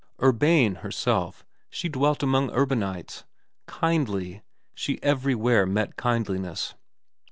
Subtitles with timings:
[0.19, 3.23] Urbane herself, she dwelt among urbanities;
[3.67, 4.41] kindly,
[4.73, 6.73] she everywhere met kindliness.